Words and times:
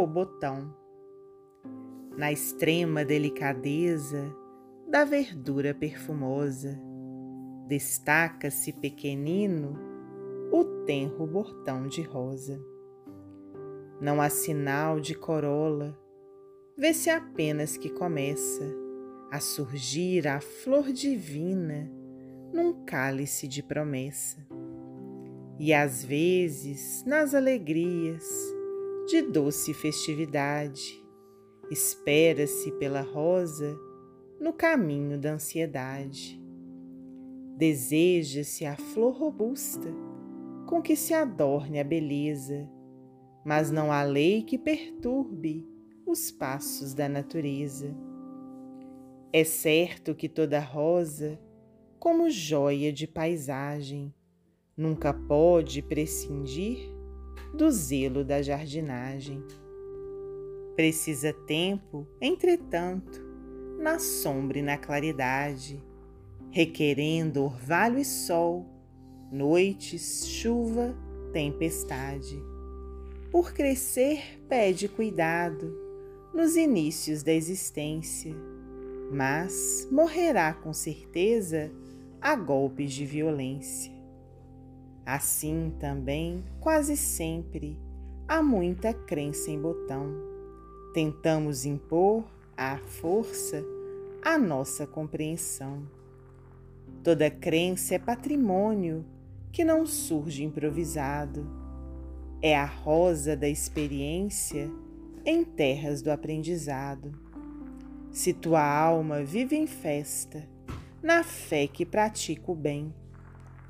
O 0.00 0.06
botão. 0.06 0.72
Na 2.16 2.30
extrema 2.30 3.04
delicadeza 3.04 4.32
da 4.88 5.04
verdura 5.04 5.74
perfumosa, 5.74 6.80
destaca-se 7.66 8.74
pequenino 8.74 9.76
o 10.52 10.84
tenro 10.84 11.26
botão 11.26 11.88
de 11.88 12.02
rosa. 12.02 12.64
Não 14.00 14.20
há 14.20 14.28
sinal 14.28 15.00
de 15.00 15.16
corola, 15.16 15.98
vê-se 16.76 17.10
apenas 17.10 17.76
que 17.76 17.90
começa 17.90 18.72
a 19.32 19.40
surgir 19.40 20.28
a 20.28 20.40
flor 20.40 20.92
divina 20.92 21.90
num 22.52 22.84
cálice 22.84 23.48
de 23.48 23.64
promessa. 23.64 24.46
E 25.58 25.74
às 25.74 26.04
vezes, 26.04 27.02
nas 27.04 27.34
alegrias 27.34 28.56
de 29.08 29.22
doce 29.22 29.72
festividade, 29.72 31.02
espera-se 31.70 32.70
pela 32.72 33.00
rosa 33.00 33.74
no 34.38 34.52
caminho 34.52 35.18
da 35.18 35.32
ansiedade. 35.32 36.38
Deseja-se 37.56 38.66
a 38.66 38.76
flor 38.76 39.16
robusta 39.16 39.90
com 40.66 40.82
que 40.82 40.94
se 40.94 41.14
adorne 41.14 41.80
a 41.80 41.84
beleza, 41.84 42.68
mas 43.46 43.70
não 43.70 43.90
há 43.90 44.02
lei 44.02 44.42
que 44.42 44.58
perturbe 44.58 45.66
os 46.04 46.30
passos 46.30 46.92
da 46.92 47.08
natureza. 47.08 47.96
É 49.32 49.42
certo 49.42 50.14
que 50.14 50.28
toda 50.28 50.60
rosa, 50.60 51.40
como 51.98 52.28
joia 52.28 52.92
de 52.92 53.06
paisagem, 53.06 54.12
nunca 54.76 55.14
pode 55.14 55.80
prescindir 55.80 56.97
do 57.54 57.70
zelo 57.70 58.24
da 58.24 58.42
jardinagem. 58.42 59.42
Precisa 60.76 61.32
tempo, 61.32 62.06
entretanto, 62.20 63.20
na 63.78 63.98
sombra 63.98 64.58
e 64.58 64.62
na 64.62 64.76
claridade, 64.76 65.82
requerendo 66.50 67.44
orvalho 67.44 67.98
e 67.98 68.04
sol, 68.04 68.66
noites, 69.30 70.26
chuva, 70.26 70.94
tempestade. 71.32 72.40
Por 73.30 73.52
crescer, 73.52 74.40
pede 74.48 74.88
cuidado 74.88 75.76
nos 76.32 76.56
inícios 76.56 77.22
da 77.22 77.32
existência, 77.32 78.34
mas 79.12 79.88
morrerá 79.90 80.52
com 80.52 80.72
certeza 80.72 81.70
a 82.20 82.34
golpes 82.36 82.92
de 82.92 83.04
violência. 83.04 83.97
Assim 85.08 85.72
também, 85.80 86.44
quase 86.60 86.94
sempre, 86.94 87.80
há 88.28 88.42
muita 88.42 88.92
crença 88.92 89.50
em 89.50 89.58
botão. 89.58 90.14
Tentamos 90.92 91.64
impor 91.64 92.24
à 92.54 92.76
força 92.76 93.64
a 94.22 94.36
nossa 94.36 94.86
compreensão. 94.86 95.88
Toda 97.02 97.30
crença 97.30 97.94
é 97.94 97.98
patrimônio 97.98 99.02
que 99.50 99.64
não 99.64 99.86
surge 99.86 100.44
improvisado. 100.44 101.46
É 102.42 102.54
a 102.54 102.66
rosa 102.66 103.34
da 103.34 103.48
experiência 103.48 104.70
em 105.24 105.42
terras 105.42 106.02
do 106.02 106.10
aprendizado. 106.10 107.18
Se 108.10 108.34
tua 108.34 108.62
alma 108.62 109.24
vive 109.24 109.56
em 109.56 109.66
festa, 109.66 110.46
na 111.02 111.24
fé 111.24 111.66
que 111.66 111.86
pratica 111.86 112.52
o 112.52 112.54
bem, 112.54 112.94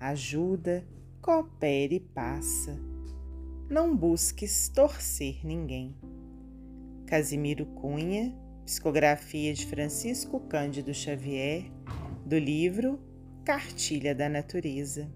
ajuda, 0.00 0.82
coopere 1.26 1.96
e 1.96 2.00
passa. 2.00 2.80
Não 3.68 3.96
busques 3.96 4.68
torcer 4.68 5.44
ninguém. 5.44 5.92
Casimiro 7.04 7.66
Cunha, 7.66 8.32
psicografia 8.64 9.52
de 9.52 9.66
Francisco 9.66 10.38
Cândido 10.38 10.94
Xavier, 10.94 11.64
do 12.24 12.38
livro 12.38 13.00
Cartilha 13.44 14.14
da 14.14 14.28
Natureza. 14.28 15.12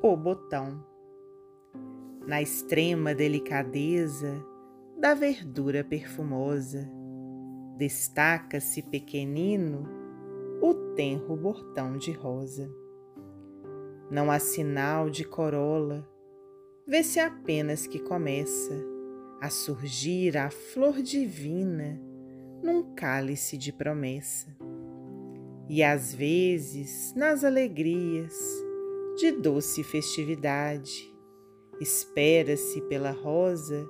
O 0.00 0.16
botão. 0.16 0.86
Na 2.28 2.40
extrema 2.40 3.12
delicadeza 3.12 4.51
da 5.02 5.14
verdura 5.14 5.82
perfumosa, 5.82 6.88
destaca-se 7.76 8.82
pequenino 8.82 9.88
o 10.62 10.94
tenro 10.94 11.36
botão 11.36 11.98
de 11.98 12.12
rosa. 12.12 12.72
Não 14.08 14.30
há 14.30 14.38
sinal 14.38 15.10
de 15.10 15.24
corola, 15.24 16.08
vê-se 16.86 17.18
apenas 17.18 17.84
que 17.84 17.98
começa 17.98 18.72
a 19.40 19.50
surgir 19.50 20.38
a 20.38 20.50
flor 20.50 21.02
divina 21.02 22.00
num 22.62 22.94
cálice 22.94 23.58
de 23.58 23.72
promessa. 23.72 24.56
E 25.68 25.82
às 25.82 26.14
vezes, 26.14 27.12
nas 27.16 27.42
alegrias, 27.42 28.38
de 29.16 29.32
doce 29.32 29.82
festividade. 29.82 31.12
Espera-se 31.80 32.80
pela 32.82 33.10
rosa 33.10 33.84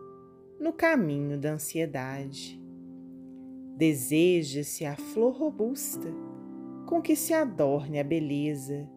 no 0.62 0.72
caminho 0.72 1.36
da 1.36 1.54
ansiedade. 1.54 2.62
Deseja-se 3.76 4.86
a 4.86 4.94
flor 4.94 5.36
robusta 5.36 6.08
com 6.86 7.02
que 7.02 7.16
se 7.16 7.34
adorne 7.34 7.98
a 7.98 8.04
beleza, 8.04 8.88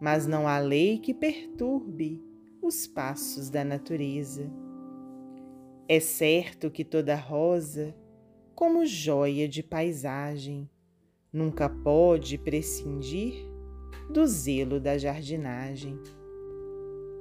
mas 0.00 0.26
não 0.26 0.48
há 0.48 0.58
lei 0.58 0.98
que 0.98 1.14
perturbe 1.14 2.20
os 2.60 2.88
passos 2.88 3.48
da 3.48 3.64
natureza. 3.64 4.50
É 5.86 6.00
certo 6.00 6.68
que 6.68 6.84
toda 6.84 7.14
rosa, 7.14 7.94
como 8.52 8.84
joia 8.84 9.48
de 9.48 9.62
paisagem, 9.62 10.68
nunca 11.32 11.68
pode 11.68 12.36
prescindir 12.38 13.48
do 14.12 14.26
zelo 14.26 14.80
da 14.80 14.98
jardinagem. 14.98 15.96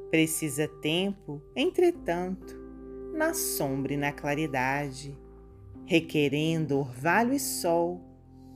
Precisa 0.09 0.67
tempo, 0.67 1.43
entretanto, 1.55 2.66
na 3.17 3.33
sombra 3.33 3.93
e 3.93 3.97
na 3.97 4.11
claridade, 4.11 5.17
requerendo 5.85 6.77
orvalho 6.77 7.33
e 7.33 7.39
sol, 7.39 7.99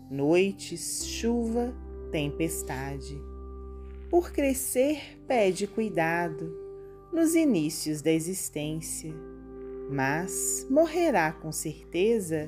noites, 0.08 1.04
chuva, 1.04 1.74
tempestade. 2.12 3.20
Por 4.08 4.32
crescer, 4.32 5.20
pede 5.28 5.66
cuidado 5.66 6.56
nos 7.12 7.34
inícios 7.34 8.04
da 8.04 8.12
existência, 8.12 9.12
mas 9.90 10.68
morrerá 10.70 11.32
com 11.32 11.52
certeza 11.52 12.48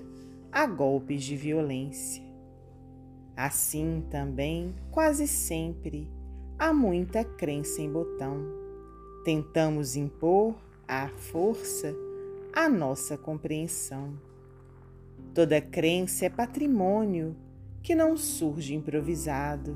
a 0.51 0.67
golpes 0.67 1.23
de 1.23 1.35
violência. 1.35 2.21
Assim 3.35 4.05
também, 4.11 4.75
quase 4.91 5.27
sempre, 5.27 6.07
há 6.59 6.71
muita 6.71 7.23
crença 7.23 7.81
em 7.81 7.91
botão. 7.91 8.45
Tentamos 9.25 9.95
impor 9.95 10.53
à 10.87 11.07
força 11.07 11.95
a 12.53 12.69
nossa 12.69 13.17
compreensão. 13.17 14.13
Toda 15.33 15.59
crença 15.59 16.25
é 16.25 16.29
patrimônio 16.29 17.35
que 17.81 17.95
não 17.95 18.15
surge 18.15 18.75
improvisado. 18.75 19.75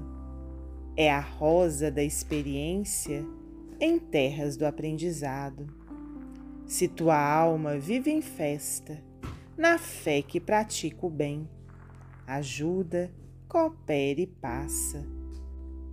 É 0.95 1.11
a 1.11 1.19
rosa 1.19 1.89
da 1.89 2.03
experiência 2.03 3.25
em 3.79 3.97
terras 3.97 4.55
do 4.55 4.65
aprendizado. 4.65 5.67
Se 6.67 6.87
tua 6.87 7.19
alma 7.19 7.77
vive 7.77 8.11
em 8.11 8.21
festa, 8.21 9.01
na 9.57 9.77
fé 9.79 10.21
que 10.21 10.39
pratica 10.39 11.05
o 11.05 11.09
bem, 11.09 11.49
ajuda, 12.27 13.11
coopere 13.47 14.23
e 14.23 14.27
passa. 14.27 15.03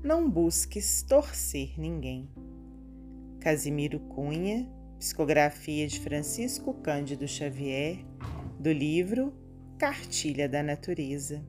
Não 0.03 0.29
busques 0.29 1.03
torcer 1.03 1.79
ninguém. 1.79 2.29
Casimiro 3.41 4.01
Cunha, 4.01 4.69
psicografia 5.05 5.87
de 5.87 6.01
Francisco 6.01 6.73
Cândido 6.73 7.29
Xavier, 7.29 7.99
do 8.59 8.73
livro 8.73 9.35
Cartilha 9.79 10.49
da 10.49 10.63
Natureza. 10.63 11.47